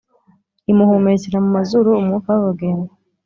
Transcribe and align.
imuhumekera 0.71 1.37
mu 1.45 1.49
mazuru 1.57 1.89
umwuka 1.99 2.29
w’ubugingo 2.33 2.87